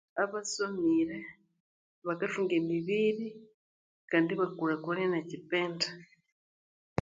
[0.23, 1.17] Abasomire
[2.07, 3.27] bakathunga emibiri
[4.09, 5.87] kandi ibakulhakulhania ekyipindi